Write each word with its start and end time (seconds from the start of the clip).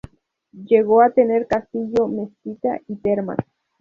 Llegó 0.65 1.01
a 1.03 1.11
tener 1.11 1.45
castillo, 1.45 2.07
mezquita 2.07 2.79
y 2.87 2.95
termas. 2.95 3.37